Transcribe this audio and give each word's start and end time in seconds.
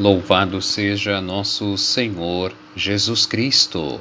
Louvado 0.00 0.62
seja 0.62 1.20
nosso 1.20 1.76
Senhor 1.76 2.54
Jesus 2.74 3.26
Cristo. 3.26 4.00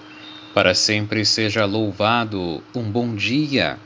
Para 0.54 0.74
sempre 0.74 1.26
seja 1.26 1.66
louvado. 1.66 2.64
Um 2.73 2.84
bom 2.84 3.14
dia. 3.14 3.78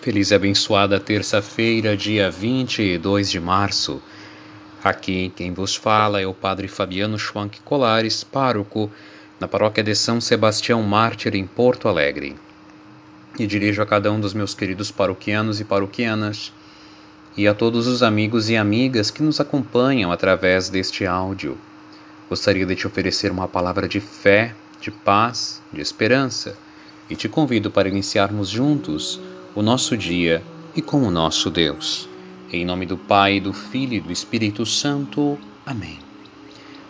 Feliz 0.00 0.30
e 0.30 0.36
abençoada 0.36 1.00
terça-feira, 1.00 1.96
dia 1.96 2.30
22 2.30 3.28
de 3.28 3.40
março. 3.40 4.00
Aqui 4.84 5.32
quem 5.34 5.52
vos 5.52 5.74
fala 5.74 6.20
é 6.20 6.26
o 6.28 6.32
Padre 6.32 6.68
Fabiano 6.68 7.18
Schwank 7.18 7.60
Colares, 7.62 8.22
pároco 8.22 8.88
na 9.38 9.46
paróquia 9.46 9.84
de 9.84 9.94
São 9.94 10.20
Sebastião 10.20 10.82
Mártir, 10.82 11.34
em 11.34 11.46
Porto 11.46 11.88
Alegre. 11.88 12.36
E 13.38 13.46
dirijo 13.46 13.82
a 13.82 13.86
cada 13.86 14.10
um 14.10 14.18
dos 14.18 14.32
meus 14.32 14.54
queridos 14.54 14.90
paroquianos 14.90 15.60
e 15.60 15.64
paroquianas 15.64 16.52
e 17.36 17.46
a 17.46 17.52
todos 17.52 17.86
os 17.86 18.02
amigos 18.02 18.48
e 18.48 18.56
amigas 18.56 19.10
que 19.10 19.22
nos 19.22 19.40
acompanham 19.40 20.10
através 20.10 20.70
deste 20.70 21.04
áudio. 21.04 21.58
Gostaria 22.30 22.64
de 22.64 22.74
te 22.74 22.86
oferecer 22.86 23.30
uma 23.30 23.46
palavra 23.46 23.86
de 23.86 24.00
fé, 24.00 24.54
de 24.80 24.90
paz, 24.90 25.60
de 25.70 25.80
esperança 25.80 26.56
e 27.10 27.14
te 27.14 27.28
convido 27.28 27.70
para 27.70 27.88
iniciarmos 27.88 28.48
juntos 28.48 29.20
o 29.54 29.62
nosso 29.62 29.96
dia 29.96 30.42
e 30.74 30.80
com 30.80 31.02
o 31.02 31.10
nosso 31.10 31.50
Deus. 31.50 32.08
Em 32.50 32.64
nome 32.64 32.86
do 32.86 32.96
Pai, 32.96 33.38
do 33.38 33.52
Filho 33.52 33.94
e 33.94 34.00
do 34.00 34.10
Espírito 34.10 34.64
Santo. 34.64 35.38
Amém. 35.64 35.98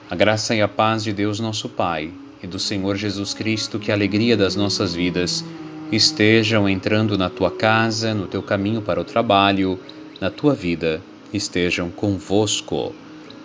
A 0.09 0.15
graça 0.15 0.55
e 0.55 0.63
a 0.63 0.69
paz 0.69 1.03
de 1.03 1.13
Deus, 1.13 1.41
nosso 1.41 1.69
Pai, 1.69 2.13
e 2.43 2.47
do 2.47 2.59
Senhor 2.59 2.97
Jesus 2.97 3.35
Cristo, 3.35 3.79
que 3.79 3.91
a 3.91 3.95
alegria 3.95 4.37
das 4.37 4.57
nossas 4.57 4.95
vidas 4.95 5.45
estejam 5.91 6.69
entrando 6.69 7.17
na 7.17 7.31
tua 7.31 7.51
casa, 7.51 8.13
no 8.13 8.27
teu 8.27 8.43
caminho 8.43 8.83
para 8.83 9.01
o 9.01 9.05
trabalho 9.05 9.79
na 10.21 10.31
tua 10.31 10.55
vida 10.55 11.01
estejam 11.33 11.91
convosco. 11.91 12.95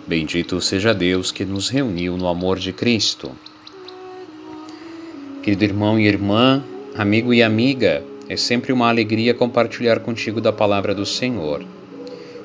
Bendito 0.06 0.60
seja 0.60 0.94
Deus 0.94 1.30
que 1.30 1.44
nos 1.44 1.68
reuniu 1.68 2.16
no 2.16 2.26
amor 2.26 2.58
de 2.58 2.72
Cristo. 2.72 3.30
Querido 5.42 5.64
irmão 5.64 5.98
e 5.98 6.06
irmã, 6.06 6.62
amigo 6.96 7.34
e 7.34 7.42
amiga, 7.42 8.02
é 8.28 8.36
sempre 8.36 8.72
uma 8.72 8.88
alegria 8.88 9.34
compartilhar 9.34 10.00
contigo 10.00 10.40
da 10.40 10.52
palavra 10.52 10.94
do 10.94 11.04
Senhor. 11.04 11.64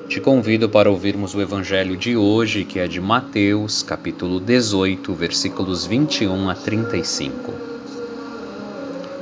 Te 0.08 0.22
convido 0.22 0.70
para 0.70 0.90
ouvirmos 0.90 1.34
o 1.34 1.40
evangelho 1.42 1.94
de 1.94 2.16
hoje, 2.16 2.64
que 2.64 2.78
é 2.78 2.88
de 2.88 2.98
Mateus, 2.98 3.82
capítulo 3.82 4.40
18, 4.40 5.12
versículos 5.12 5.84
21 5.84 6.48
a 6.48 6.54
35. 6.54 7.52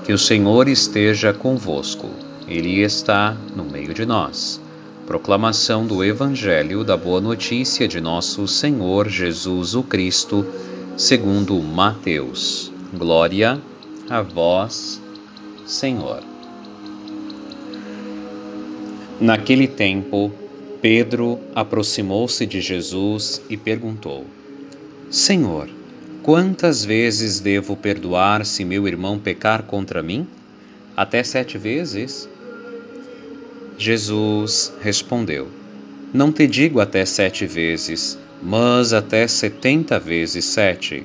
Que 0.05 0.12
o 0.12 0.19
Senhor 0.19 0.69
esteja 0.69 1.33
convosco. 1.33 2.09
Ele 2.47 2.83
está 2.83 3.37
no 3.56 3.65
meio 3.65 3.93
de 3.93 4.06
nós. 4.06 4.61
Proclamação 5.09 5.84
do 5.84 6.05
Evangelho 6.05 6.84
da 6.84 6.97
Boa 6.97 7.21
Notícia 7.21 7.89
de 7.89 8.00
Nosso 8.00 8.47
Senhor 8.47 9.09
Jesus 9.09 9.75
o 9.75 9.83
Cristo, 9.83 10.47
segundo 10.97 11.61
Mateus. 11.61 12.71
Glória 12.95 13.61
a 14.09 14.23
vós, 14.23 15.03
Senhor. 15.67 16.23
Naquele 19.21 19.67
tempo, 19.67 20.31
Pedro 20.81 21.41
aproximou-se 21.55 22.45
de 22.45 22.61
Jesus 22.61 23.41
e 23.49 23.57
perguntou: 23.57 24.27
Senhor, 25.11 25.69
quantas 26.23 26.85
vezes 26.85 27.41
devo 27.41 27.77
perdoar 27.77 28.45
se 28.45 28.65
meu 28.65 28.87
irmão 28.87 29.19
pecar 29.19 29.63
contra 29.63 30.03
mim? 30.03 30.27
Até 30.97 31.23
sete 31.23 31.57
vezes? 31.57 32.29
Jesus 33.79 34.73
respondeu: 34.81 35.49
Não 36.13 36.31
te 36.31 36.47
digo 36.47 36.81
até 36.81 37.05
sete 37.05 37.47
vezes, 37.47 38.19
mas 38.43 38.93
até 38.93 39.27
setenta 39.27 39.99
vezes 39.99 40.45
sete. 40.45 41.05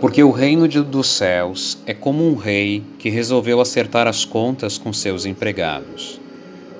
Porque 0.00 0.22
o 0.22 0.30
reino 0.30 0.66
dos 0.68 1.08
céus 1.08 1.78
é 1.86 1.94
como 1.94 2.28
um 2.28 2.34
rei 2.34 2.82
que 2.98 3.08
resolveu 3.08 3.60
acertar 3.60 4.06
as 4.06 4.24
contas 4.24 4.76
com 4.76 4.92
seus 4.92 5.24
empregados. 5.24 6.20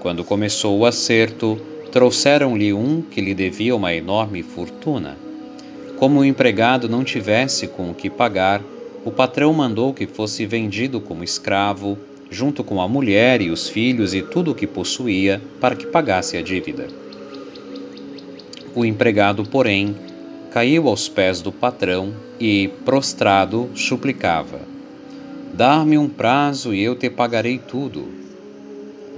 Quando 0.04 0.22
começou 0.22 0.78
o 0.78 0.84
acerto, 0.84 1.58
trouxeram-lhe 1.90 2.74
um 2.74 3.00
que 3.00 3.22
lhe 3.22 3.32
devia 3.32 3.74
uma 3.74 3.94
enorme 3.94 4.42
fortuna. 4.42 5.16
Como 5.96 6.20
o 6.20 6.24
empregado 6.26 6.90
não 6.90 7.02
tivesse 7.02 7.66
com 7.68 7.88
o 7.88 7.94
que 7.94 8.10
pagar, 8.10 8.60
o 9.02 9.10
patrão 9.10 9.50
mandou 9.54 9.94
que 9.94 10.06
fosse 10.06 10.44
vendido 10.44 11.00
como 11.00 11.24
escravo 11.24 11.96
junto 12.30 12.62
com 12.62 12.82
a 12.82 12.86
mulher 12.86 13.40
e 13.40 13.50
os 13.50 13.66
filhos 13.66 14.12
e 14.12 14.20
tudo 14.20 14.50
o 14.50 14.54
que 14.54 14.66
possuía, 14.66 15.40
para 15.58 15.74
que 15.74 15.86
pagasse 15.86 16.36
a 16.36 16.42
dívida. 16.42 16.86
O 18.74 18.84
empregado, 18.84 19.42
porém, 19.46 19.96
caiu 20.50 20.86
aos 20.86 21.08
pés 21.08 21.40
do 21.40 21.50
patrão 21.50 22.12
e, 22.38 22.68
prostrado, 22.84 23.70
suplicava: 23.74 24.60
Dá-me 25.54 25.96
um 25.96 26.10
prazo 26.10 26.74
e 26.74 26.82
eu 26.82 26.94
te 26.94 27.08
pagarei 27.08 27.56
tudo. 27.56 28.23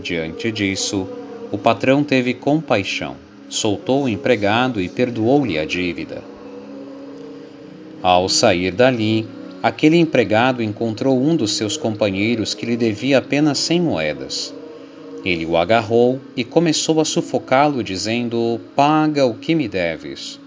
Diante 0.01 0.53
disso, 0.53 1.09
o 1.51 1.57
patrão 1.57 2.05
teve 2.05 2.35
compaixão, 2.35 3.17
soltou 3.49 4.05
o 4.05 4.09
empregado 4.09 4.81
e 4.81 4.89
perdoou-lhe 4.89 5.59
a 5.59 5.65
dívida. 5.65 6.23
Ao 8.03 8.29
sair 8.29 8.73
dali, 8.73 9.27
aquele 9.63 9.97
empregado 9.97 10.63
encontrou 10.63 11.21
um 11.21 11.35
dos 11.35 11.57
seus 11.57 11.77
companheiros 11.77 12.53
que 12.55 12.67
lhe 12.67 12.77
devia 12.77 13.19
apenas 13.19 13.59
cem 13.59 13.81
moedas. 13.81 14.55
Ele 15.25 15.47
o 15.47 15.57
agarrou 15.57 16.21
e 16.37 16.45
começou 16.45 17.01
a 17.01 17.05
sufocá-lo, 17.05 17.83
dizendo: 17.83 18.61
Paga 18.77 19.25
o 19.27 19.35
que 19.35 19.55
me 19.55 19.67
deves. 19.67 20.39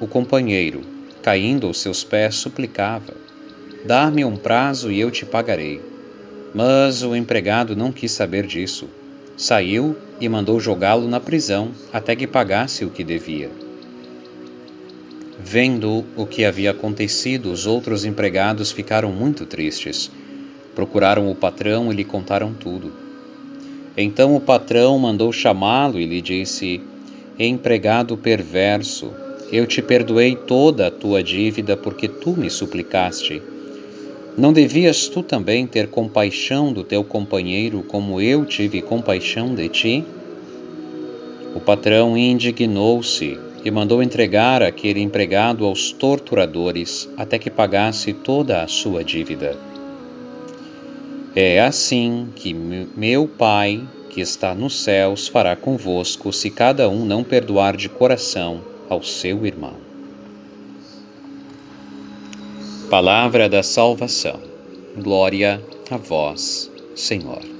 O 0.00 0.08
companheiro, 0.08 0.80
caindo 1.22 1.66
aos 1.66 1.78
seus 1.78 2.02
pés, 2.02 2.34
suplicava: 2.34 3.14
Dá-me 3.84 4.24
um 4.24 4.36
prazo 4.36 4.90
e 4.90 4.98
eu 4.98 5.10
te 5.10 5.24
pagarei. 5.24 5.80
Mas 6.56 7.02
o 7.02 7.14
empregado 7.14 7.76
não 7.76 7.92
quis 7.92 8.10
saber 8.12 8.46
disso. 8.46 8.88
Saiu 9.36 9.94
e 10.18 10.26
mandou 10.26 10.58
jogá-lo 10.58 11.06
na 11.06 11.20
prisão 11.20 11.72
até 11.92 12.16
que 12.16 12.26
pagasse 12.26 12.82
o 12.82 12.88
que 12.88 13.04
devia. 13.04 13.50
Vendo 15.38 16.02
o 16.16 16.24
que 16.24 16.46
havia 16.46 16.70
acontecido, 16.70 17.52
os 17.52 17.66
outros 17.66 18.06
empregados 18.06 18.72
ficaram 18.72 19.12
muito 19.12 19.44
tristes. 19.44 20.10
Procuraram 20.74 21.30
o 21.30 21.34
patrão 21.34 21.92
e 21.92 21.94
lhe 21.94 22.04
contaram 22.04 22.54
tudo. 22.54 22.90
Então 23.94 24.34
o 24.34 24.40
patrão 24.40 24.98
mandou 24.98 25.30
chamá-lo 25.34 26.00
e 26.00 26.06
lhe 26.06 26.22
disse: 26.22 26.80
Empregado 27.38 28.16
perverso, 28.16 29.12
eu 29.52 29.66
te 29.66 29.82
perdoei 29.82 30.34
toda 30.34 30.86
a 30.86 30.90
tua 30.90 31.22
dívida 31.22 31.76
porque 31.76 32.08
tu 32.08 32.30
me 32.30 32.48
suplicaste. 32.48 33.42
Não 34.36 34.52
devias 34.52 35.08
tu 35.08 35.22
também 35.22 35.66
ter 35.66 35.88
compaixão 35.88 36.70
do 36.70 36.84
teu 36.84 37.02
companheiro 37.02 37.82
como 37.82 38.20
eu 38.20 38.44
tive 38.44 38.82
compaixão 38.82 39.54
de 39.54 39.66
ti? 39.70 40.04
O 41.54 41.60
patrão 41.60 42.18
indignou-se 42.18 43.38
e 43.64 43.70
mandou 43.70 44.02
entregar 44.02 44.62
aquele 44.62 45.00
empregado 45.00 45.64
aos 45.64 45.90
torturadores 45.90 47.08
até 47.16 47.38
que 47.38 47.48
pagasse 47.48 48.12
toda 48.12 48.62
a 48.62 48.68
sua 48.68 49.02
dívida. 49.02 49.56
É 51.34 51.60
assim 51.60 52.28
que 52.36 52.52
meu 52.52 53.26
Pai, 53.26 53.82
que 54.10 54.20
está 54.20 54.54
nos 54.54 54.82
céus, 54.82 55.28
fará 55.28 55.56
convosco 55.56 56.30
se 56.30 56.50
cada 56.50 56.90
um 56.90 57.06
não 57.06 57.24
perdoar 57.24 57.74
de 57.74 57.88
coração 57.88 58.60
ao 58.86 59.02
seu 59.02 59.46
irmão. 59.46 59.85
Palavra 62.90 63.48
da 63.48 63.62
salvação. 63.62 64.40
Glória 64.96 65.62
a 65.90 65.96
vós, 65.96 66.70
Senhor. 66.94 67.56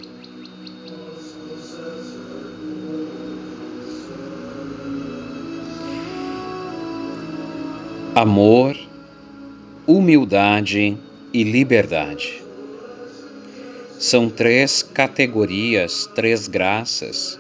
amor, 8.16 8.74
humildade 9.86 10.96
e 11.34 11.44
liberdade. 11.44 12.42
São 13.98 14.30
três 14.30 14.82
categorias, 14.82 16.08
três 16.14 16.48
graças 16.48 17.38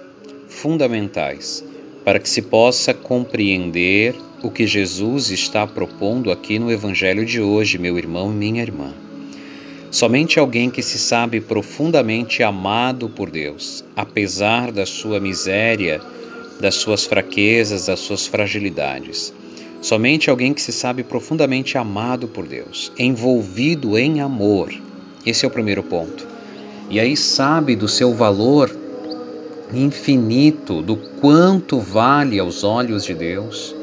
fundamentais 0.50 1.64
para 2.04 2.18
que 2.18 2.28
se 2.28 2.42
possa 2.42 2.92
compreender 2.92 4.14
o 4.42 4.50
que 4.50 4.66
Jesus 4.66 5.30
está 5.30 5.66
propondo 5.66 6.30
aqui 6.30 6.58
no 6.58 6.70
Evangelho 6.70 7.24
de 7.24 7.40
hoje, 7.40 7.78
meu 7.78 7.98
irmão 7.98 8.30
e 8.30 8.34
minha 8.34 8.62
irmã. 8.62 8.92
Somente 9.90 10.38
alguém 10.38 10.70
que 10.70 10.82
se 10.82 10.98
sabe 10.98 11.40
profundamente 11.40 12.42
amado 12.42 13.08
por 13.08 13.30
Deus, 13.30 13.84
apesar 13.94 14.70
da 14.72 14.84
sua 14.84 15.18
miséria, 15.20 16.00
das 16.60 16.74
suas 16.74 17.06
fraquezas, 17.06 17.86
das 17.86 18.00
suas 18.00 18.26
fragilidades 18.26 19.32
Somente 19.86 20.28
alguém 20.28 20.52
que 20.52 20.60
se 20.60 20.72
sabe 20.72 21.04
profundamente 21.04 21.78
amado 21.78 22.26
por 22.26 22.44
Deus, 22.44 22.90
envolvido 22.98 23.96
em 23.96 24.20
amor. 24.20 24.74
Esse 25.24 25.44
é 25.44 25.48
o 25.48 25.50
primeiro 25.50 25.80
ponto. 25.80 26.26
E 26.90 26.98
aí 26.98 27.16
sabe 27.16 27.76
do 27.76 27.86
seu 27.86 28.12
valor 28.12 28.68
infinito, 29.72 30.82
do 30.82 30.96
quanto 30.96 31.78
vale 31.78 32.36
aos 32.40 32.64
olhos 32.64 33.04
de 33.04 33.14
Deus, 33.14 33.75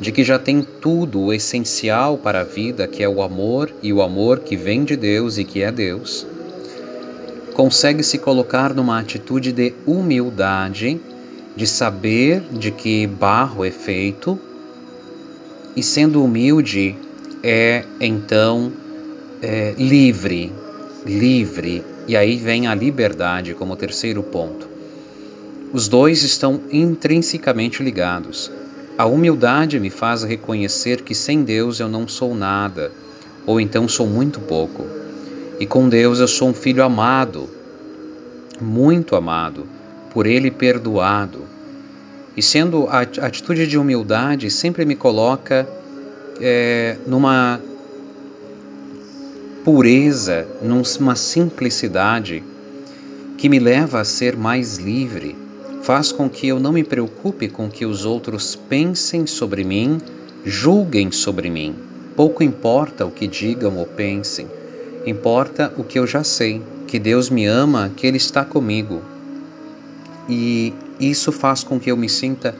de 0.00 0.12
que 0.12 0.22
já 0.22 0.38
tem 0.38 0.62
tudo 0.62 1.20
o 1.20 1.32
essencial 1.32 2.16
para 2.18 2.40
a 2.40 2.44
vida, 2.44 2.86
que 2.86 3.02
é 3.02 3.08
o 3.08 3.22
amor 3.22 3.72
e 3.82 3.92
o 3.92 4.00
amor 4.00 4.40
que 4.40 4.56
vem 4.56 4.84
de 4.84 4.96
Deus 4.96 5.38
e 5.38 5.44
que 5.44 5.62
é 5.62 5.72
Deus. 5.72 6.26
Consegue 7.54 8.02
se 8.04 8.18
colocar 8.18 8.72
numa 8.72 9.00
atitude 9.00 9.52
de 9.52 9.74
humildade, 9.84 11.00
de 11.56 11.66
saber 11.66 12.42
de 12.52 12.70
que 12.70 13.06
barro 13.06 13.64
é 13.64 13.70
feito 13.70 14.38
e 15.74 15.82
sendo 15.82 16.24
humilde 16.24 16.96
é 17.42 17.84
então 18.00 18.72
é, 19.42 19.74
livre, 19.76 20.52
livre. 21.04 21.84
E 22.06 22.16
aí 22.16 22.36
vem 22.36 22.66
a 22.66 22.74
liberdade 22.74 23.54
como 23.54 23.76
terceiro 23.76 24.22
ponto. 24.22 24.68
Os 25.72 25.88
dois 25.88 26.22
estão 26.22 26.60
intrinsecamente 26.70 27.82
ligados. 27.82 28.50
A 28.98 29.06
humildade 29.06 29.80
me 29.80 29.88
faz 29.88 30.24
reconhecer 30.24 31.02
que 31.02 31.14
sem 31.14 31.44
Deus 31.44 31.80
eu 31.80 31.88
não 31.88 32.06
sou 32.06 32.34
nada, 32.34 32.92
ou 33.46 33.60
então 33.60 33.88
sou 33.88 34.06
muito 34.06 34.40
pouco. 34.40 34.84
E 35.58 35.64
com 35.64 35.88
Deus 35.88 36.18
eu 36.18 36.28
sou 36.28 36.48
um 36.48 36.54
filho 36.54 36.82
amado, 36.82 37.48
muito 38.60 39.16
amado, 39.16 39.66
por 40.10 40.26
Ele 40.26 40.50
perdoado 40.50 41.58
e 42.38 42.42
sendo 42.42 42.86
a 42.86 43.00
atitude 43.00 43.66
de 43.66 43.76
humildade 43.76 44.48
sempre 44.48 44.84
me 44.84 44.94
coloca 44.94 45.68
é, 46.40 46.96
numa 47.04 47.60
pureza, 49.64 50.46
numa 50.62 51.16
simplicidade 51.16 52.44
que 53.36 53.48
me 53.48 53.58
leva 53.58 54.00
a 54.00 54.04
ser 54.04 54.36
mais 54.36 54.78
livre, 54.78 55.36
faz 55.82 56.12
com 56.12 56.28
que 56.28 56.48
eu 56.48 56.60
não 56.60 56.72
me 56.72 56.84
preocupe 56.84 57.48
com 57.48 57.68
que 57.68 57.86
os 57.86 58.04
outros 58.04 58.56
pensem 58.56 59.26
sobre 59.26 59.64
mim, 59.64 60.00
julguem 60.44 61.10
sobre 61.10 61.48
mim. 61.50 61.74
Pouco 62.16 62.42
importa 62.42 63.06
o 63.06 63.10
que 63.10 63.26
digam 63.26 63.76
ou 63.78 63.86
pensem, 63.86 64.46
importa 65.06 65.72
o 65.76 65.84
que 65.84 65.98
eu 65.98 66.06
já 66.06 66.24
sei, 66.24 66.62
que 66.86 66.98
Deus 66.98 67.30
me 67.30 67.46
ama, 67.46 67.92
que 67.96 68.06
Ele 68.06 68.16
está 68.16 68.44
comigo. 68.44 69.02
E 70.28 70.72
isso 71.00 71.30
faz 71.32 71.62
com 71.62 71.78
que 71.78 71.90
eu 71.90 71.96
me 71.96 72.08
sinta 72.08 72.54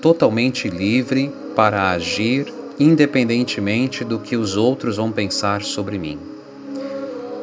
totalmente 0.00 0.68
livre 0.68 1.30
para 1.54 1.90
agir 1.90 2.46
independentemente 2.80 4.02
do 4.02 4.18
que 4.18 4.34
os 4.34 4.56
outros 4.56 4.96
vão 4.96 5.12
pensar 5.12 5.62
sobre 5.62 5.98
mim. 5.98 6.18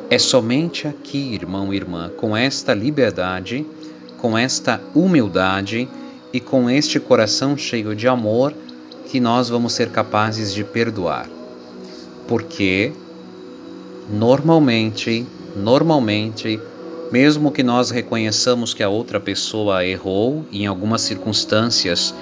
É 0.10 0.18
somente 0.18 0.88
aqui, 0.88 1.36
irmão 1.36 1.72
e 1.72 1.76
irmã, 1.76 2.10
com 2.18 2.36
esta 2.36 2.74
liberdade, 2.74 3.64
com 4.18 4.38
esta 4.38 4.82
humildade 4.96 5.88
e 6.34 6.40
com 6.40 6.70
este 6.70 7.00
coração 7.00 7.58
cheio 7.58 7.96
de 7.96 8.08
amor 8.08 8.54
que 9.06 9.20
nós 9.20 9.50
vamos 9.50 9.74
ser 9.74 9.90
capazes 9.90 10.54
de 10.54 10.64
perdoar. 10.64 11.30
Porque 12.28 12.92
normalmente, 14.10 15.26
normalmente 15.56 16.60
mesmo 17.12 17.52
que 17.52 17.64
nós 17.64 17.90
reconheçamos 17.90 18.74
que 18.74 18.84
a 18.84 18.90
outra 18.90 19.20
pessoa 19.20 19.86
errou, 19.86 20.46
em 20.52 20.68
algumas 20.68 21.02
circunstâncias 21.02 22.14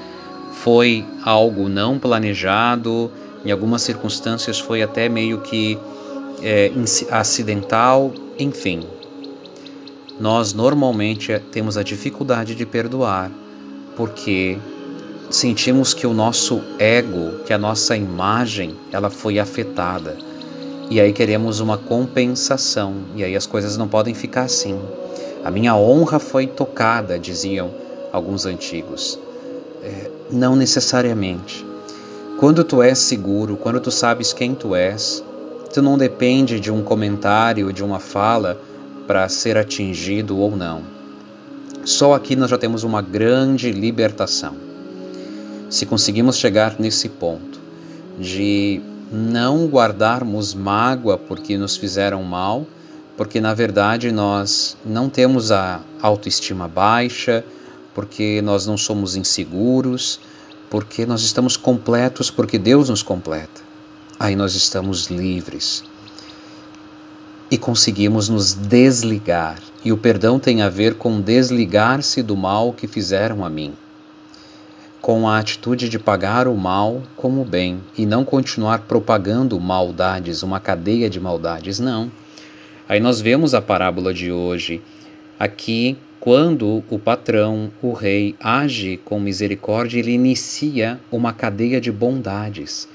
foi 0.51 1.03
algo 1.23 1.67
não 1.67 1.97
planejado, 1.97 3.11
em 3.43 3.51
algumas 3.51 3.81
circunstâncias 3.81 4.59
foi 4.59 4.83
até 4.83 5.09
meio 5.09 5.41
que 5.41 5.77
é, 6.43 6.71
acidental, 7.11 8.13
enfim. 8.37 8.81
Nós 10.19 10.53
normalmente 10.53 11.37
temos 11.51 11.77
a 11.77 11.83
dificuldade 11.83 12.55
de 12.55 12.65
perdoar 12.65 13.31
porque 13.95 14.57
sentimos 15.29 15.93
que 15.93 16.05
o 16.05 16.13
nosso 16.13 16.61
ego, 16.77 17.43
que 17.45 17.53
a 17.53 17.57
nossa 17.57 17.95
imagem, 17.95 18.75
ela 18.91 19.09
foi 19.09 19.39
afetada 19.39 20.17
e 20.89 21.01
aí 21.01 21.11
queremos 21.11 21.59
uma 21.59 21.79
compensação, 21.79 22.93
e 23.15 23.23
aí 23.23 23.35
as 23.35 23.47
coisas 23.47 23.75
não 23.75 23.87
podem 23.87 24.13
ficar 24.13 24.43
assim. 24.43 24.79
A 25.43 25.49
minha 25.49 25.75
honra 25.75 26.19
foi 26.19 26.45
tocada, 26.45 27.17
diziam 27.17 27.71
alguns 28.11 28.45
antigos. 28.45 29.17
É, 29.81 30.11
não 30.29 30.55
necessariamente. 30.55 31.65
Quando 32.39 32.63
tu 32.63 32.83
és 32.83 32.99
seguro, 32.99 33.57
quando 33.57 33.79
tu 33.79 33.89
sabes 33.89 34.31
quem 34.31 34.53
tu 34.53 34.75
és, 34.75 35.23
tu 35.73 35.81
não 35.81 35.97
depende 35.97 36.59
de 36.59 36.71
um 36.71 36.83
comentário, 36.83 37.73
de 37.73 37.83
uma 37.83 37.99
fala 37.99 38.61
para 39.07 39.27
ser 39.29 39.57
atingido 39.57 40.37
ou 40.37 40.55
não. 40.55 40.83
Só 41.83 42.13
aqui 42.13 42.35
nós 42.35 42.49
já 42.49 42.57
temos 42.57 42.83
uma 42.83 43.01
grande 43.01 43.71
libertação. 43.71 44.55
Se 45.69 45.85
conseguimos 45.85 46.37
chegar 46.37 46.77
nesse 46.79 47.09
ponto 47.09 47.59
de 48.19 48.81
não 49.11 49.67
guardarmos 49.67 50.53
mágoa 50.53 51.17
porque 51.17 51.57
nos 51.57 51.77
fizeram 51.77 52.23
mal, 52.23 52.65
porque 53.15 53.39
na 53.39 53.53
verdade 53.53 54.11
nós 54.11 54.75
não 54.85 55.09
temos 55.09 55.51
a 55.51 55.79
autoestima 56.01 56.67
baixa, 56.67 57.43
porque 57.93 58.41
nós 58.41 58.65
não 58.65 58.77
somos 58.77 59.15
inseguros, 59.15 60.19
porque 60.69 61.05
nós 61.05 61.21
estamos 61.21 61.55
completos 61.55 62.31
porque 62.31 62.57
Deus 62.57 62.89
nos 62.89 63.03
completa. 63.03 63.61
Aí 64.19 64.35
nós 64.35 64.55
estamos 64.55 65.07
livres 65.07 65.83
e 67.55 67.57
conseguimos 67.57 68.27
nos 68.27 68.53
desligar. 68.53 69.57
E 69.83 69.93
o 69.93 69.97
perdão 69.97 70.37
tem 70.37 70.61
a 70.61 70.67
ver 70.67 70.95
com 70.95 71.21
desligar-se 71.21 72.21
do 72.21 72.35
mal 72.35 72.73
que 72.73 72.85
fizeram 72.85 73.45
a 73.45 73.49
mim 73.49 73.73
com 75.05 75.29
a 75.29 75.37
atitude 75.37 75.87
de 75.87 75.99
pagar 75.99 76.47
o 76.47 76.57
mal 76.57 77.03
como 77.15 77.45
bem 77.45 77.79
e 77.95 78.07
não 78.07 78.25
continuar 78.25 78.79
propagando 78.79 79.59
maldades, 79.59 80.41
uma 80.41 80.59
cadeia 80.59 81.07
de 81.07 81.19
maldades, 81.19 81.79
não. 81.79 82.11
Aí 82.89 82.99
nós 82.99 83.21
vemos 83.21 83.53
a 83.53 83.61
parábola 83.61 84.11
de 84.11 84.31
hoje. 84.31 84.81
Aqui, 85.37 85.95
quando 86.19 86.83
o 86.89 86.97
patrão, 86.97 87.71
o 87.83 87.93
rei, 87.93 88.35
age 88.39 88.99
com 89.05 89.19
misericórdia, 89.19 89.99
ele 89.99 90.11
inicia 90.11 90.99
uma 91.11 91.31
cadeia 91.31 91.79
de 91.79 91.91
bondades, 91.91 92.87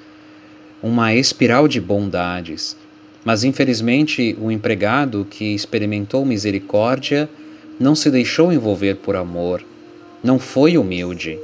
uma 0.83 1.15
espiral 1.15 1.69
de 1.69 1.81
bondades. 1.81 2.77
Mas 3.25 3.44
infelizmente, 3.44 4.37
o 4.40 4.50
empregado 4.50 5.26
que 5.28 5.54
experimentou 5.54 6.25
misericórdia 6.25 7.28
não 7.78 7.95
se 7.95 8.11
deixou 8.11 8.52
envolver 8.52 8.97
por 8.97 9.16
amor, 9.16 9.62
não 10.23 10.38
foi 10.38 10.76
humilde 10.76 11.38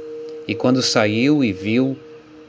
e 0.47 0.55
quando 0.55 0.81
saiu 0.81 1.43
e 1.43 1.51
viu 1.51 1.97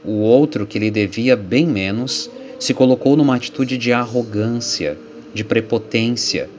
o 0.05 0.13
outro 0.19 0.65
que 0.65 0.79
lhe 0.79 0.89
devia 0.89 1.35
bem 1.35 1.67
menos, 1.67 2.29
se 2.57 2.73
colocou 2.73 3.17
numa 3.17 3.35
atitude 3.35 3.77
de 3.77 3.91
arrogância, 3.91 4.97
de 5.33 5.43
prepotência, 5.43 6.49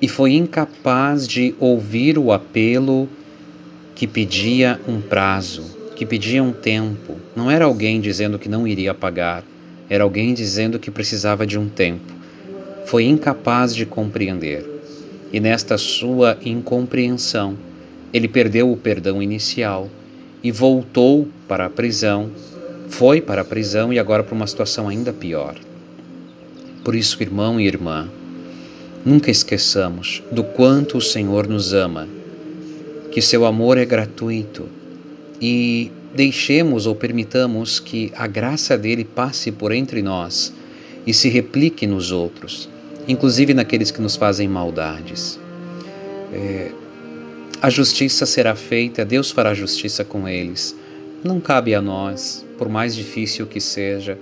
e 0.00 0.08
foi 0.08 0.32
incapaz 0.32 1.28
de 1.28 1.54
ouvir 1.60 2.18
o 2.18 2.32
apelo 2.32 3.08
que 3.94 4.06
pedia 4.06 4.80
um 4.88 5.00
prazo, 5.00 5.64
que 5.94 6.06
pedia 6.06 6.42
um 6.42 6.52
tempo. 6.52 7.16
Não 7.36 7.50
era 7.50 7.66
alguém 7.66 8.00
dizendo 8.00 8.38
que 8.38 8.48
não 8.48 8.66
iria 8.66 8.94
pagar, 8.94 9.44
era 9.88 10.04
alguém 10.04 10.34
dizendo 10.34 10.78
que 10.78 10.90
precisava 10.90 11.46
de 11.46 11.58
um 11.58 11.68
tempo. 11.68 12.12
Foi 12.86 13.04
incapaz 13.04 13.74
de 13.74 13.86
compreender. 13.86 14.64
E 15.32 15.40
nesta 15.40 15.76
sua 15.76 16.38
incompreensão, 16.44 17.56
ele 18.12 18.28
perdeu 18.28 18.70
o 18.70 18.76
perdão 18.76 19.22
inicial 19.22 19.90
e 20.42 20.52
voltou 20.52 21.28
para 21.48 21.66
a 21.66 21.70
prisão, 21.70 22.30
foi 22.88 23.20
para 23.20 23.42
a 23.42 23.44
prisão 23.44 23.92
e 23.92 23.98
agora 23.98 24.22
para 24.22 24.34
uma 24.34 24.46
situação 24.46 24.88
ainda 24.88 25.12
pior. 25.12 25.56
Por 26.84 26.94
isso, 26.94 27.20
irmão 27.22 27.58
e 27.58 27.66
irmã, 27.66 28.08
nunca 29.04 29.30
esqueçamos 29.30 30.22
do 30.30 30.44
quanto 30.44 30.98
o 30.98 31.00
Senhor 31.00 31.48
nos 31.48 31.72
ama, 31.72 32.06
que 33.10 33.20
seu 33.20 33.44
amor 33.44 33.78
é 33.78 33.84
gratuito 33.84 34.68
e 35.40 35.90
deixemos 36.14 36.86
ou 36.86 36.94
permitamos 36.94 37.80
que 37.80 38.12
a 38.14 38.26
graça 38.26 38.78
dele 38.78 39.04
passe 39.04 39.50
por 39.50 39.72
entre 39.72 40.00
nós 40.00 40.52
e 41.06 41.12
se 41.12 41.28
replique 41.28 41.86
nos 41.86 42.12
outros, 42.12 42.68
inclusive 43.08 43.52
naqueles 43.52 43.90
que 43.90 44.00
nos 44.00 44.14
fazem 44.16 44.48
maldades. 44.48 45.38
É, 46.32 46.70
a 47.60 47.68
justiça 47.68 48.24
será 48.26 48.54
feita, 48.54 49.04
Deus 49.04 49.30
fará 49.30 49.52
justiça 49.52 50.04
com 50.04 50.28
eles. 50.28 50.76
Não 51.22 51.40
cabe 51.40 51.74
a 51.74 51.82
nós, 51.82 52.44
por 52.58 52.68
mais 52.68 52.94
difícil 52.94 53.46
que 53.46 53.60
seja, 53.60 54.18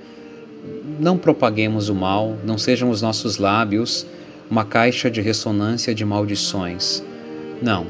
não 0.98 1.18
propaguemos 1.18 1.88
o 1.88 1.94
mal, 1.94 2.38
não 2.44 2.56
sejam 2.56 2.88
os 2.88 3.02
nossos 3.02 3.38
lábios 3.38 4.06
uma 4.50 4.64
caixa 4.64 5.10
de 5.10 5.20
ressonância 5.20 5.94
de 5.94 6.04
maldições. 6.04 7.02
Não, 7.60 7.86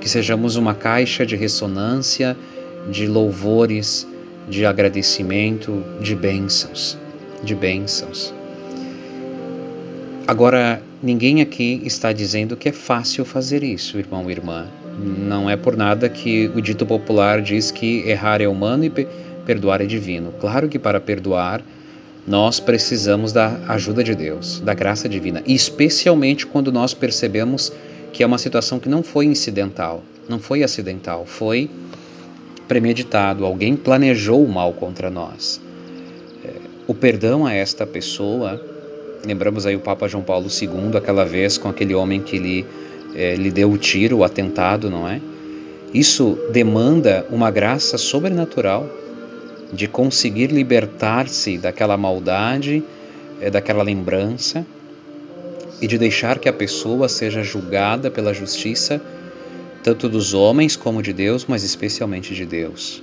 que 0.00 0.08
sejamos 0.08 0.56
uma 0.56 0.74
caixa 0.74 1.24
de 1.24 1.36
ressonância 1.36 2.36
de 2.36 2.59
louvores, 3.06 4.06
de 4.48 4.66
agradecimento, 4.66 5.84
de 6.00 6.14
bênçãos, 6.14 6.98
de 7.42 7.54
bênçãos. 7.54 8.34
Agora, 10.26 10.82
ninguém 11.02 11.40
aqui 11.40 11.80
está 11.84 12.12
dizendo 12.12 12.56
que 12.56 12.68
é 12.68 12.72
fácil 12.72 13.24
fazer 13.24 13.62
isso, 13.62 13.98
irmão 13.98 14.28
e 14.28 14.32
irmã. 14.32 14.66
Não 14.98 15.48
é 15.48 15.56
por 15.56 15.76
nada 15.76 16.08
que 16.08 16.50
o 16.54 16.60
dito 16.60 16.84
popular 16.84 17.40
diz 17.40 17.70
que 17.70 18.00
errar 18.08 18.40
é 18.40 18.48
humano 18.48 18.84
e 18.84 18.90
perdoar 19.46 19.80
é 19.80 19.86
divino. 19.86 20.32
Claro 20.40 20.68
que 20.68 20.78
para 20.78 21.00
perdoar 21.00 21.62
nós 22.26 22.60
precisamos 22.60 23.32
da 23.32 23.58
ajuda 23.68 24.04
de 24.04 24.14
Deus, 24.14 24.60
da 24.60 24.74
graça 24.74 25.08
divina, 25.08 25.42
especialmente 25.46 26.46
quando 26.46 26.70
nós 26.70 26.92
percebemos 26.92 27.72
que 28.12 28.22
é 28.22 28.26
uma 28.26 28.38
situação 28.38 28.78
que 28.78 28.88
não 28.88 29.02
foi 29.02 29.24
incidental, 29.26 30.02
não 30.28 30.38
foi 30.38 30.62
acidental, 30.62 31.24
foi 31.26 31.70
premeditado, 32.70 33.44
alguém 33.44 33.74
planejou 33.74 34.44
o 34.44 34.48
mal 34.48 34.72
contra 34.72 35.10
nós. 35.10 35.60
É, 36.44 36.50
o 36.86 36.94
perdão 36.94 37.44
a 37.44 37.52
esta 37.52 37.84
pessoa, 37.84 38.64
lembramos 39.26 39.66
aí 39.66 39.74
o 39.74 39.80
Papa 39.80 40.06
João 40.06 40.22
Paulo 40.22 40.46
II, 40.46 40.96
aquela 40.96 41.24
vez 41.24 41.58
com 41.58 41.68
aquele 41.68 41.96
homem 41.96 42.20
que 42.20 42.38
lhe, 42.38 42.64
é, 43.12 43.34
lhe 43.34 43.50
deu 43.50 43.72
o 43.72 43.76
tiro, 43.76 44.18
o 44.18 44.24
atentado, 44.24 44.88
não 44.88 45.08
é? 45.08 45.20
Isso 45.92 46.38
demanda 46.52 47.26
uma 47.28 47.50
graça 47.50 47.98
sobrenatural 47.98 48.88
de 49.72 49.88
conseguir 49.88 50.52
libertar-se 50.52 51.58
daquela 51.58 51.96
maldade, 51.96 52.84
é, 53.40 53.50
daquela 53.50 53.82
lembrança 53.82 54.64
e 55.82 55.88
de 55.88 55.98
deixar 55.98 56.38
que 56.38 56.48
a 56.48 56.52
pessoa 56.52 57.08
seja 57.08 57.42
julgada 57.42 58.12
pela 58.12 58.32
justiça, 58.32 59.02
tanto 59.82 60.08
dos 60.08 60.34
homens 60.34 60.76
como 60.76 61.02
de 61.02 61.12
Deus, 61.12 61.46
mas 61.48 61.62
especialmente 61.62 62.34
de 62.34 62.44
Deus. 62.44 63.02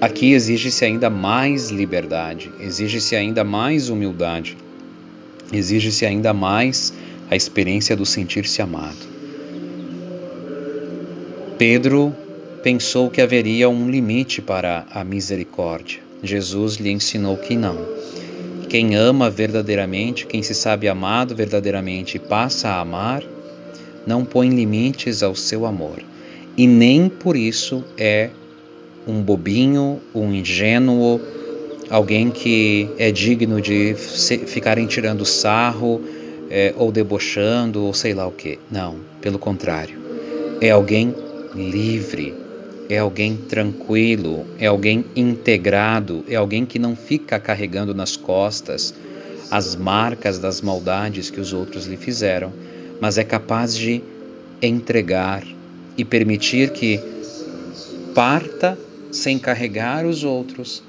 Aqui 0.00 0.32
exige-se 0.32 0.84
ainda 0.84 1.08
mais 1.08 1.70
liberdade, 1.70 2.50
exige-se 2.58 3.14
ainda 3.14 3.44
mais 3.44 3.88
humildade, 3.88 4.56
exige-se 5.52 6.04
ainda 6.04 6.32
mais 6.32 6.92
a 7.30 7.36
experiência 7.36 7.96
do 7.96 8.04
sentir-se 8.04 8.60
amado. 8.60 9.12
Pedro 11.56 12.14
pensou 12.62 13.08
que 13.08 13.20
haveria 13.20 13.68
um 13.68 13.88
limite 13.88 14.42
para 14.42 14.86
a 14.90 15.04
misericórdia. 15.04 16.00
Jesus 16.22 16.76
lhe 16.76 16.90
ensinou 16.90 17.36
que 17.36 17.56
não. 17.56 17.78
Quem 18.68 18.96
ama 18.96 19.28
verdadeiramente, 19.28 20.26
quem 20.26 20.42
se 20.42 20.54
sabe 20.54 20.88
amado 20.88 21.36
verdadeiramente 21.36 22.16
e 22.16 22.20
passa 22.20 22.68
a 22.68 22.80
amar, 22.80 23.22
não 24.06 24.24
põe 24.24 24.48
limites 24.48 25.22
ao 25.22 25.34
seu 25.34 25.66
amor. 25.66 26.02
E 26.56 26.66
nem 26.66 27.08
por 27.08 27.36
isso 27.36 27.84
é 27.96 28.30
um 29.06 29.22
bobinho, 29.22 30.00
um 30.14 30.32
ingênuo, 30.32 31.20
alguém 31.90 32.30
que 32.30 32.88
é 32.98 33.10
digno 33.10 33.60
de 33.60 33.94
ficarem 33.94 34.86
tirando 34.86 35.24
sarro 35.24 36.00
é, 36.50 36.74
ou 36.76 36.92
debochando 36.92 37.84
ou 37.84 37.94
sei 37.94 38.14
lá 38.14 38.26
o 38.26 38.32
que. 38.32 38.58
Não, 38.70 38.96
pelo 39.20 39.38
contrário. 39.38 40.00
É 40.60 40.70
alguém 40.70 41.14
livre, 41.54 42.34
é 42.88 42.98
alguém 42.98 43.36
tranquilo, 43.36 44.46
é 44.58 44.66
alguém 44.66 45.04
integrado, 45.16 46.24
é 46.28 46.36
alguém 46.36 46.64
que 46.64 46.78
não 46.78 46.94
fica 46.94 47.38
carregando 47.38 47.94
nas 47.94 48.16
costas 48.16 48.94
as 49.50 49.76
marcas 49.76 50.38
das 50.38 50.60
maldades 50.62 51.30
que 51.30 51.40
os 51.40 51.52
outros 51.52 51.86
lhe 51.86 51.96
fizeram, 51.96 52.52
mas 53.02 53.18
é 53.18 53.24
capaz 53.24 53.74
de 53.76 54.00
entregar 54.62 55.42
e 55.98 56.04
permitir 56.04 56.70
que 56.70 57.00
parta 58.14 58.78
sem 59.10 59.40
carregar 59.40 60.06
os 60.06 60.22
outros 60.22 60.84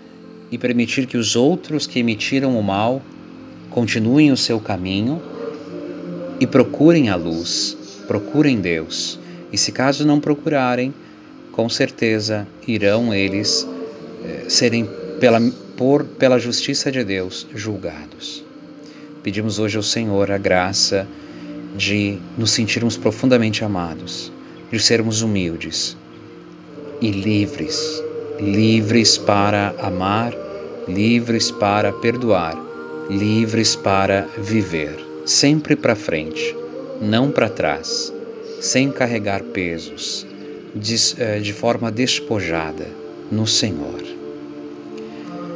e 0.52 0.58
permitir 0.60 1.08
que 1.08 1.18
os 1.18 1.36
outros 1.36 1.88
que 1.88 1.98
emitiram 1.98 2.56
o 2.56 2.62
mal 2.62 3.02
continuem 3.72 4.32
o 4.32 4.38
seu 4.38 4.60
caminho 4.60 5.20
e 6.40 6.46
procurem 6.46 7.10
a 7.10 7.16
luz, 7.16 7.76
procurem 8.06 8.62
Deus. 8.62 9.20
E 9.52 9.58
se 9.58 9.72
caso 9.72 10.06
não 10.06 10.20
procurarem, 10.20 10.94
com 11.52 11.68
certeza 11.68 12.48
irão 12.68 13.12
eles 13.12 13.68
eh, 14.24 14.46
serem 14.50 14.88
pela, 15.20 15.42
por, 15.76 16.04
pela 16.04 16.38
justiça 16.38 16.92
de 16.92 17.04
Deus 17.04 17.48
julgados. 17.56 18.46
Pedimos 19.24 19.58
hoje 19.58 19.78
ao 19.78 19.84
Senhor 19.84 20.30
a 20.30 20.38
graça 20.38 21.08
de 21.76 22.20
nos 22.38 22.52
sentirmos 22.52 22.98
profundamente 22.98 23.64
amados, 23.64 24.32
de 24.72 24.80
sermos 24.80 25.22
humildes 25.22 25.98
e 27.02 27.12
livres, 27.12 28.02
livres 28.40 29.18
para 29.18 29.76
amar, 29.80 30.34
livres 30.88 31.52
para 31.52 31.92
perdoar, 31.92 32.56
livres 33.10 33.76
para 33.76 34.28
viver, 34.38 34.96
sempre 35.26 35.76
para 35.76 35.96
frente, 35.96 36.56
não 37.02 37.32
para 37.32 37.50
trás, 37.50 38.14
sem 38.62 38.92
carregar 38.92 39.44
pesos 39.44 40.26
de, 40.74 40.96
eh, 41.22 41.40
de 41.40 41.54
forma 41.54 41.92
despojada 41.92 42.88
no 43.32 43.46
Senhor. 43.46 44.23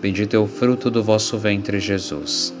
bendito 0.00 0.34
é 0.34 0.38
o 0.38 0.46
fruto 0.46 0.90
do 0.90 1.02
vosso 1.02 1.36
ventre, 1.38 1.78
Jesus. 1.78 2.54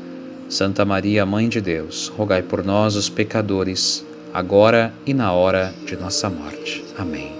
Santa 0.48 0.84
Maria, 0.84 1.24
Mãe 1.24 1.48
de 1.48 1.60
Deus, 1.60 2.08
rogai 2.08 2.42
por 2.42 2.64
nós, 2.64 2.96
os 2.96 3.08
pecadores, 3.08 4.04
agora 4.34 4.92
e 5.06 5.14
na 5.14 5.32
hora 5.32 5.72
de 5.86 5.96
nossa 5.96 6.28
morte. 6.28 6.84
Amém. 6.98 7.32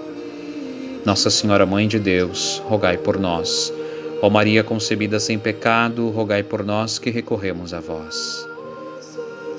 Nossa 1.05 1.29
Senhora, 1.29 1.65
Mãe 1.65 1.87
de 1.87 1.99
Deus, 1.99 2.61
rogai 2.65 2.97
por 2.97 3.19
nós. 3.19 3.73
Ó 4.21 4.29
Maria 4.29 4.63
concebida 4.63 5.19
sem 5.19 5.37
pecado, 5.37 6.09
rogai 6.09 6.43
por 6.43 6.63
nós 6.63 6.99
que 6.99 7.09
recorremos 7.09 7.73
a 7.73 7.79
vós. 7.79 8.47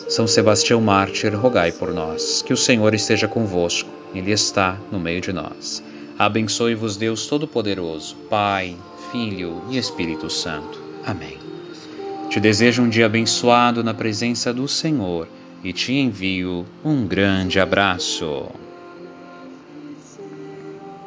São 0.08 0.26
Sebastião 0.26 0.80
Mártir, 0.80 1.34
rogai 1.34 1.72
por 1.72 1.92
nós. 1.92 2.42
Que 2.42 2.52
o 2.52 2.56
Senhor 2.56 2.94
esteja 2.94 3.26
convosco, 3.26 3.88
Ele 4.14 4.30
está 4.30 4.78
no 4.90 5.00
meio 5.00 5.20
de 5.20 5.32
nós. 5.32 5.82
Abençoe-vos, 6.18 6.96
Deus 6.96 7.26
Todo-Poderoso, 7.26 8.14
Pai, 8.30 8.76
Filho 9.12 9.62
e 9.68 9.76
Espírito 9.76 10.30
Santo. 10.30 10.80
Amém. 11.04 11.36
Te 12.30 12.40
desejo 12.40 12.82
um 12.82 12.88
dia 12.88 13.04
abençoado 13.04 13.84
na 13.84 13.92
presença 13.92 14.54
do 14.54 14.66
Senhor 14.66 15.28
e 15.62 15.70
te 15.70 15.92
envio 15.92 16.64
um 16.82 17.06
grande 17.06 17.60
abraço. 17.60 18.50